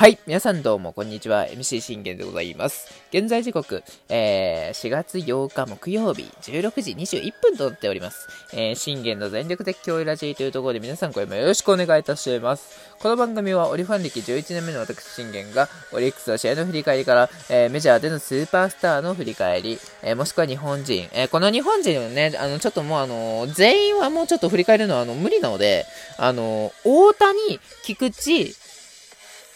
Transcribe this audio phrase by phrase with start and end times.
[0.00, 0.18] はい。
[0.26, 1.46] 皆さんどうも、こんにちは。
[1.46, 2.88] MC 信玄でございます。
[3.10, 8.26] 現在時刻、えー、4月8日木曜日、16時21分となっております。
[8.54, 12.90] えー、信玄の全力的教育ラジーというところで皆さん、これもよろしくお願いいたします。
[12.98, 25.84] この番組は、オリファン歴11年目の私、信玄が、オリックスの試合の振り返りから、えー、メジャーでのスーパースターの振り返り、えー、もしくは日本人、えー、この日本人をね、あの、ちょっともうあの、全員はもうちょっと振り返るのはあの、無理なので、
[26.16, 28.49] あの、大谷、菊池、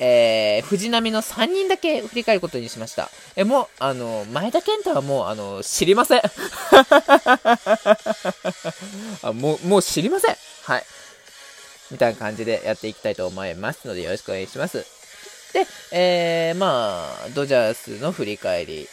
[0.07, 3.09] えー、藤波の3人だけ振り返ることにしました。
[3.37, 6.21] え、もう、あの、前田健太はもう、あの、知りません。
[9.23, 10.37] あもう、もう知りません。
[10.65, 10.85] はい。
[11.91, 14.85] みたいな感じでやっていきたいと思いますので、よろしくお願いします。
[15.55, 18.87] で、えー、まあ、ドジャースの振り返り。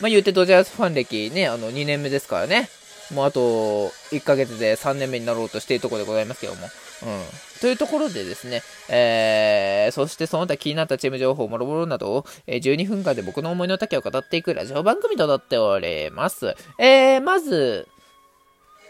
[0.00, 2.68] まあ、言うてドジャースファン歴ね、あの、2年目ですからね。
[3.14, 6.68] もうあと1ヶ月で3年目になろうとしているところでございますけども。
[7.02, 7.60] うん。
[7.60, 16.54] というところでですね、えー、そしてその他気になったチーム情報、もろもろなどを、えー、12分間で僕の思いの丈を語っていくラジオ番組となっております。
[16.78, 17.88] えー、まず、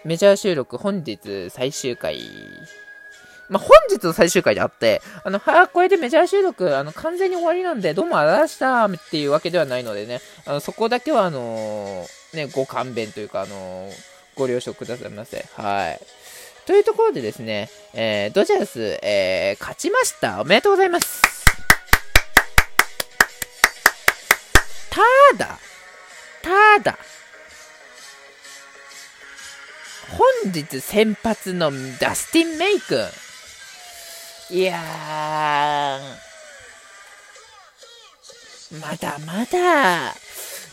[0.04, 2.20] メジャー収録本日最終回。
[3.48, 13.92] まあ、本日の最終回であって、あの、はあこれでメジャー収録、あの、完全に終わりなんで、どうもあらしたっていうわけではないのでね、あの、そこだけは、あのー、ね、ご勘弁というか、あのー、
[14.36, 15.46] ご了承くださいませ。
[15.54, 16.00] はい。
[16.67, 20.41] というところでですね、えー、ドジャース、えー、勝ちました。
[20.41, 21.22] おめでとうございます。
[24.91, 25.00] た
[25.39, 25.59] だ、
[26.42, 26.98] ただ、
[30.11, 32.98] 本日先発のダスティン・メイ君。
[34.50, 40.14] いやー、まだまだ、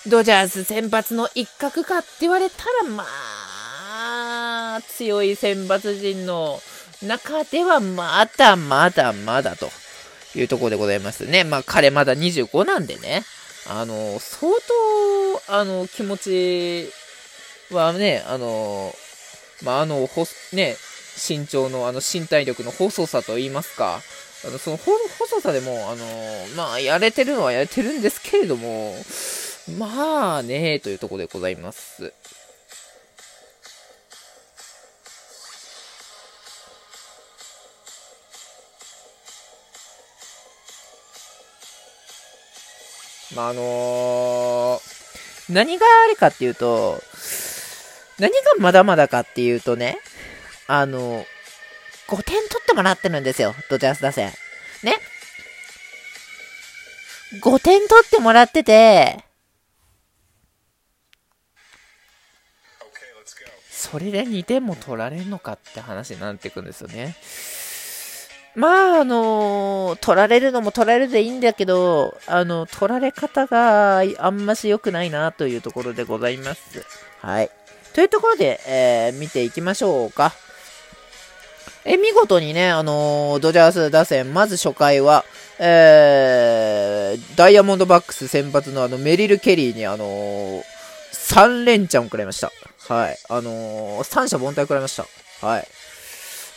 [0.08, 3.33] ドジャース先発の一角かって言われたら、まあ、
[4.98, 6.60] 強い選抜陣の
[7.02, 9.70] 中ではまだまだまだと
[10.36, 11.44] いうところでございますね。
[11.44, 13.24] まあ彼まだ25なんでね、
[13.70, 14.54] あの、相
[15.48, 18.94] 当、あの、気持ちはね、あの、
[19.64, 20.76] まああの、ほ、ね、
[21.16, 24.02] 身長のあの身体力の細さと言いますか、
[24.46, 26.06] あのその細さでも、あの、
[26.58, 28.96] まあやれてるのはやれてるんですけれども、
[29.78, 32.12] まあね、というところでございます。
[43.36, 47.02] まあ、あのー、何があれかっていうと、
[48.20, 49.98] 何がまだまだかっていうとね、
[50.68, 51.26] あの、
[52.08, 54.32] 5点取ってもらってるんですよ、ドジャース打線。
[54.84, 54.96] ね。
[57.42, 59.26] 5点取ってもらってて、
[63.72, 67.16] それで2点も取られるのかって話になってくんですよね。
[68.56, 76.86] まあ、あのー、取られるのも取られるでいいんだけど、あの、取られ方があんまし良くないなというところでございます。
[77.20, 77.50] はい。
[77.94, 80.34] というところで、えー、見ていきましょうか。
[81.86, 85.26] え、見事にね、あのー、ドジャース打線、まず初回は、
[85.60, 90.64] えー、ダイヤモンドバックス先発のあの、メリル・ケリーにあのー、
[91.12, 92.52] 3連チャンをくれました。
[92.88, 93.18] はい。
[93.30, 95.08] あのー、三者凡退くれました。
[95.46, 95.68] はい。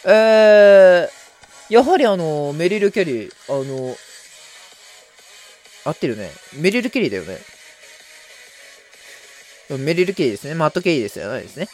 [0.04, 1.25] えー、
[1.68, 3.96] やはりあの、メリル・ケリー、あの、
[5.84, 6.30] 合ってるね。
[6.54, 7.38] メリル・ケリーだよね。
[9.78, 10.54] メリル・ケリーですね。
[10.54, 11.40] マット・ケリーですよね。
[11.40, 11.68] ですね。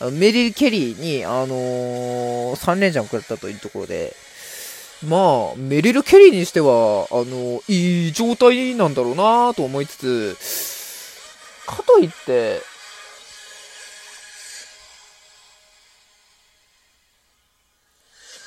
[0.00, 0.18] うん。
[0.18, 4.14] メリル・ケリーに、あのー、3連チャンをくれたというところで、
[5.04, 10.36] まあ、メリル・ケリーにしては、あのいい状態なんだろうなと思いつつ、
[11.66, 12.60] かといって、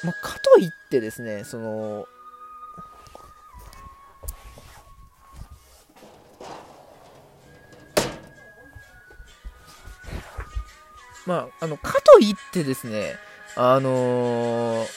[0.04, 2.08] まあ、かといってですね、その、
[11.26, 13.16] まあ、あの、かといってですね、
[13.56, 14.88] あのー、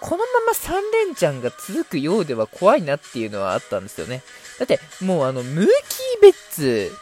[0.00, 0.72] このまま3
[1.06, 4.22] 連チャンが続くようでは怖いなっていうのはあったんですよね。
[4.58, 6.92] だって、もうあの、ムーキー・ベッツ、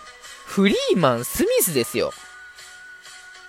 [0.44, 2.12] フリーマン、スミスですよ。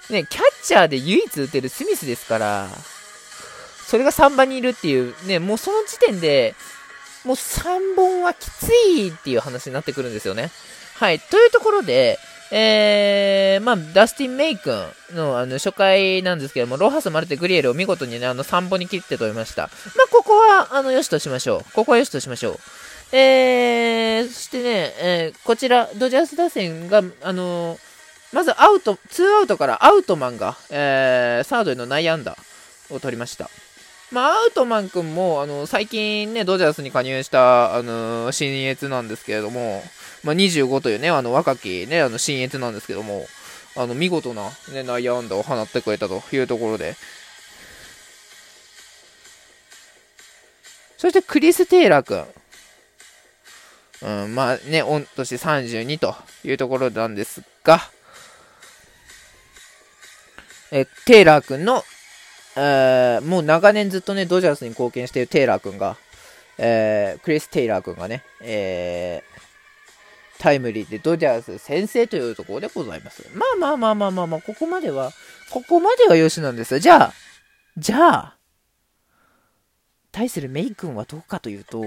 [0.10, 2.68] ね、キャチャーで唯一打てるスミスですから、
[3.88, 6.56] それが3番にいるっていう、ね、もうその時点で、
[7.24, 10.52] もう3本はきついっていう話になってくるんですよね。
[10.96, 11.20] はい。
[11.20, 12.20] というところで、
[12.52, 14.74] えー、まあ、ダスティン・メイ君
[15.14, 19.64] のあの初回なんですけども、ロハス・マルテ・グリエルを見事にね、あの3本に切って取りました。
[19.64, 19.70] ま
[20.06, 21.74] あ、ここは、あの、よしとしましょう。
[21.74, 22.60] ここはよしとしましょう。
[23.14, 27.87] えー、そしてね、えー、こちら、ドジャース打線が、あのー
[28.34, 32.38] まずアウト、ツーアウトからアウトマンが、えー、サードへの内野安打
[32.90, 33.50] を取りました。
[34.12, 39.84] まあ、アウトマン君も、あの、最近ね、ドジャースに加入した、あの、新越なんですけれども、
[40.24, 43.28] まあ、25というね、あの、若きね、あの、新越なんですけども、
[43.76, 46.96] あの、見事な、ね、内野安打を放ってくれたというところで、
[50.98, 52.26] そしてクリス・テイラー君。
[54.00, 57.90] うん、まあね、御年32というところなんですが、
[60.72, 61.84] えテイラー君の、
[62.56, 65.98] えー、もう長年ずっとね、ドジャースに貢献しているテイラー君が、
[66.58, 73.30] えー、クリス・テイラー君がね、えー、タイムリーでドジャース先制というところでございます。
[73.34, 75.12] まあまあまあまあまあまあ、ここまでは、
[75.52, 77.14] ここまではよしなんですじゃあ、
[77.78, 78.38] じゃあ、
[80.12, 81.84] 対するメイ君はどうかというと、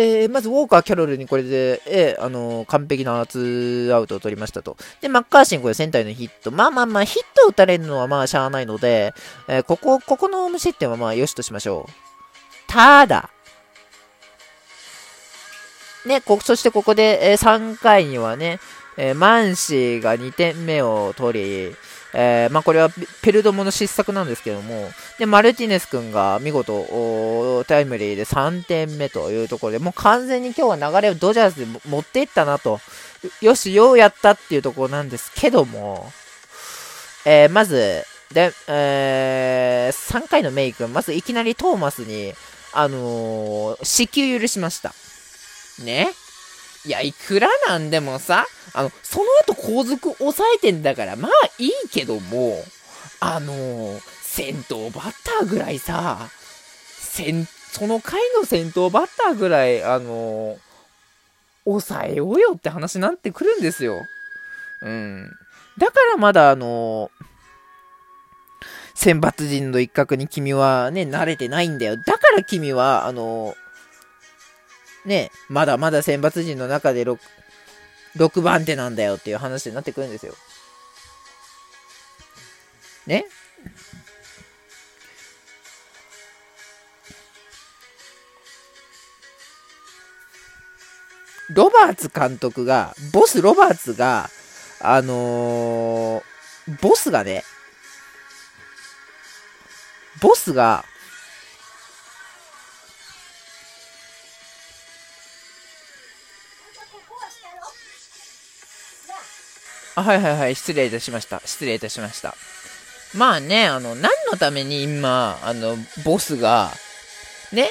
[0.00, 4.76] えー、まずウォーカー、キャロルにこれで、えー、あのー、完璧なツーアウトを取りましたと。
[5.00, 6.52] で、マッカーシーにこれセンターへのヒット。
[6.52, 9.12] まあまあまあ、ヒットを打たれるのはまあしゃあないので、
[9.48, 11.92] えー、ここ、ここの無失点はまあよしとしましょう。
[12.68, 13.28] ただ、
[16.06, 18.60] ね、こ、そしてここで、え、3回にはね、
[18.96, 21.76] え、マンシーが2点目を取り、
[22.14, 22.90] えー、まあ、これは
[23.22, 24.88] ペルドモの失策なんですけども、
[25.18, 32.80] で、マルティネス君が見事、タイムリーで3点目というところで、もう完全に今日は流れをドジャースで持っていったなと、
[33.40, 36.10] よし、ようやったっていうところなんですけども、
[37.26, 42.32] えー、まず、で、えー、3回のメイ君、まずいきなりトーマスに、
[42.72, 44.94] あのー、死球許しました。
[45.82, 46.08] ね？
[46.88, 52.64] いや、いくらなんでもさ、あの、その後後続抑えてんだから、まあいいけども、
[53.20, 56.30] あのー、先頭バッターぐらいさ、
[56.98, 60.56] 先、その回の先頭バッターぐらい、あの、
[61.64, 64.06] 抑えようよって話になってくるんですよ。
[64.80, 65.30] うん。
[65.76, 67.10] だからまだあの、
[68.94, 71.98] 選抜陣の一角に君はね、慣れてないんだよ。
[71.98, 73.54] だから君は、あの
[75.08, 77.18] ね、まだまだ選抜陣の中で 6,
[78.16, 80.34] 6番手なんだよっていう話になってくるんですよ。
[83.06, 83.24] ね
[91.50, 94.28] ロバーツ監督が、ボス・ロバーツが、
[94.80, 97.42] あのー、ボスがね、
[100.20, 100.84] ボスが、
[109.98, 111.40] あ、はいはいはい、失礼いたしました。
[111.44, 112.34] 失礼いたしました。
[113.14, 116.70] まあね、あの、何のために今、あの、ボスが、
[117.52, 117.68] ね、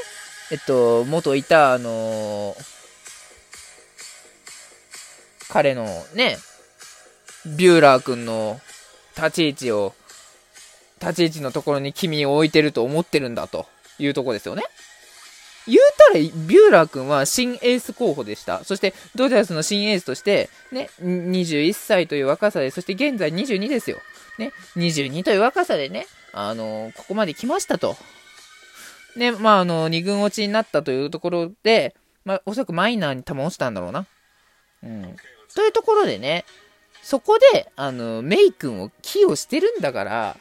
[0.52, 2.56] えっと、元いた、あの
[5.50, 6.38] 彼のね、
[7.46, 8.60] ビューラー君の
[9.16, 9.94] 立ち位置を、
[11.00, 13.66] 立ち位置のところに君を置いてると思ってるんだと
[14.00, 14.64] いうとこですよね。
[15.68, 15.80] 言う
[16.12, 18.64] たら、ビューラー君は新エース候補でした。
[18.64, 23.98] そして、ドジャースの新エースとして、ね、21歳という若さで、そして現在22ですよ。
[24.40, 27.98] ね、22という若さでね、あのー、ここまで来ましたと。
[29.16, 34.06] ね、まあ、あの、2軍落ちになったというところで、まあ、おそらくマイナーに球落ちたんだろうな。
[34.84, 35.16] うん。
[35.56, 36.46] というところでね、
[37.02, 40.38] そこで、あの、メイ君を起用してるんだから、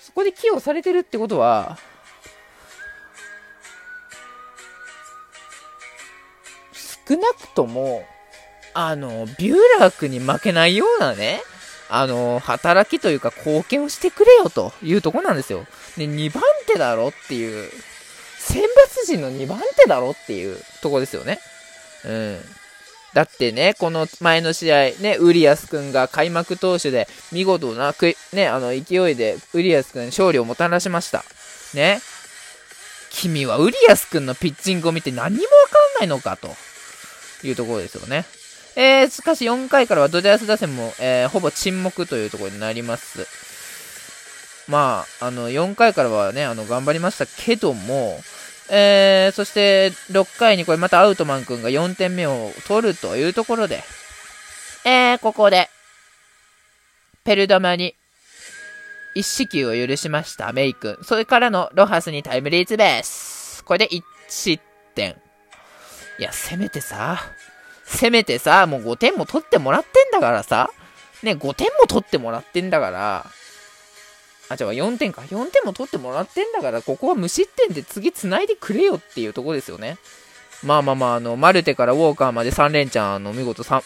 [0.00, 1.78] そこで起用されてるってことは、
[7.10, 8.04] 少なくとも、
[8.72, 11.42] あの、ビューラー君に負けないようなね、
[11.88, 15.66] あの、働きというか貢献をしてくれよというとこなんですよ。
[15.96, 17.68] で、2番手だろっていう、
[18.38, 21.40] 選抜陣の2番手だろっていうとこですよね。
[22.04, 22.38] うん。
[23.12, 27.92] だってね、この前の試合、ね、ウリアス君が開幕投手で見事な、
[28.32, 31.24] ね、あの、勢いでウリアス君勝利をもたらしました。
[31.74, 32.00] ね。
[33.10, 35.48] 君はウリアス君のピッチングを見て何もわ
[35.98, 36.54] かんないのかと。
[37.44, 38.24] いうところですよね。
[38.76, 43.26] えー、しかし4回からはドジャース打線も、えー、ほぼ沈黙というところになります。
[44.68, 48.20] まあ、あの、4回からはね、あの、頑張りましたけども、
[48.70, 53.82] えー、そして6回にこれまたアウトマン君が4点目を取るというところで、
[54.84, 55.68] えー、ここで、
[57.24, 57.94] ペルダマに
[59.14, 60.98] 一死球を許しました、メイ君。
[61.02, 63.64] それからのロハスにタイムリーツベース。
[63.64, 64.62] これで1失
[64.94, 65.20] 点。
[66.20, 67.18] いや、せめてさ、
[67.86, 70.70] せめてさ、もう5点も取ってもらってんだからさ、
[71.22, 73.26] ね、5点も取ってもらってんだから、
[74.50, 75.22] あ、違う、4点か。
[75.22, 79.96] 4点も取ってもらってんだから、ここは無失点で次繋いでくれよっていうとこですよね。
[80.62, 83.82] まあまあまあ、あの、マルテからウォーカーまで3連チャン、の、見事は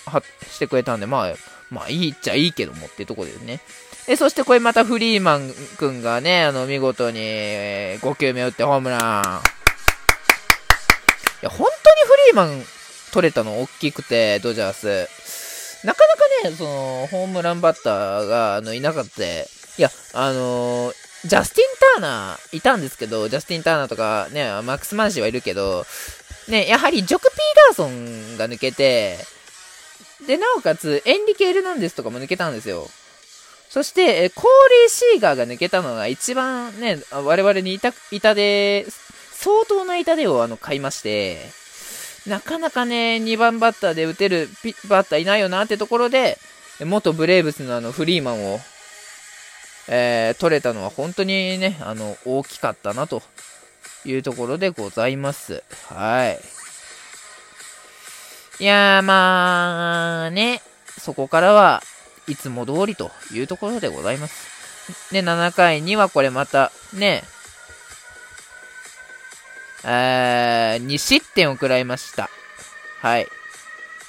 [0.50, 1.34] してくれたんで、まあ、
[1.70, 3.60] まあいいっちゃいいけどもっていうとこですね。
[4.08, 9.22] え、そしてこれまたフリーマン君がね、あの、見事に、5球目打ってホームラン。
[11.42, 12.64] いや、本当にーマン
[13.12, 13.60] 取れたの？
[13.62, 15.86] 大きくて、ドジャース。
[15.86, 16.06] なか
[16.42, 19.22] なかね、その、ホームランバッターが、あの、いなかった。
[19.22, 19.46] い
[19.78, 25.86] や、あのー、ジャスティン・ターナーいたんですけど、ジャスティン・ターナーとかね、マックス・マンシーはいるけど、
[26.48, 29.18] ね、やはりジョク・ピーガーソンが抜けて、
[30.26, 32.88] で、なおかつ、エンリケ・エルナンデスとかも抜けたんですよ。
[33.70, 38.86] そして、コーリー・シーガーが抜けたのが一番ね、我々に痛、痛手、
[39.32, 41.50] 相当な痛手をあの買いまして、
[42.26, 44.48] なかなかね、2番バッターで打てる
[44.88, 46.38] バッターいないよなってところで、
[46.80, 48.60] 元ブレーブスのあのフリーマンを、
[49.88, 53.22] えー、取れたのは本当にね、あの、大きかったなと
[54.04, 55.62] いうところでございます。
[55.88, 56.40] はい。
[58.60, 60.62] いやー、まあ、ね、
[60.98, 61.82] そこからは
[62.26, 65.12] いつも通りというところでございます。
[65.12, 67.24] で、7回にはこれまた、ね、
[69.84, 72.30] えー、2失点を食らいました。
[73.00, 73.26] はい。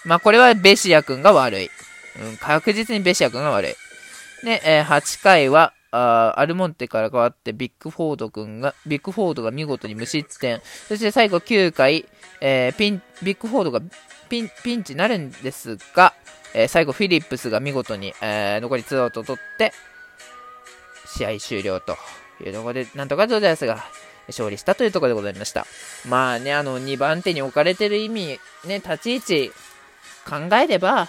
[0.05, 1.69] まあ、これはベシア君が悪い。
[2.21, 3.75] うん、確実にベシア君が悪い。
[4.45, 10.61] で、えー、8回は、あアルモンテから変わってビッグフォード君が、ビッグフォードが見事に無失点。
[10.87, 12.05] そして最後9回、
[12.41, 13.81] えー、ピン、ビッグフォードが
[14.29, 16.13] ピン、ピンチになるんですが、
[16.53, 19.73] えー、最後フィリップスが見事に、えー、残り2アウト取って、
[21.07, 21.97] 試合終了と
[22.43, 23.85] いうところで、なんとかジョジャースが
[24.27, 25.65] 勝利したというところでございました。
[26.07, 29.51] まあね、あの、2番手に置かれてる意味、ね、立ち位置
[30.27, 31.07] 考えれば、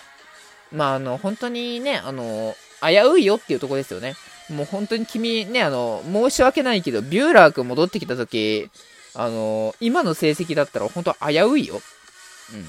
[0.72, 4.14] まああの、本当にね、あの、危ういよっていうところですよね。
[4.50, 8.70] もう本当に君ね、あの、申し訳ないけど、ビューラー君戻ってきた時、
[9.14, 11.80] あの、今の成績だったら本当危ういよ。
[12.52, 12.64] うん。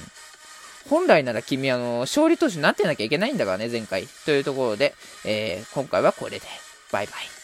[0.88, 4.08] 本来なら君、あの、勝利投手になってなきゃいけないんだからね、前回。
[4.24, 6.46] というところで、えー、今回はこれで。
[6.90, 7.37] バイバイ。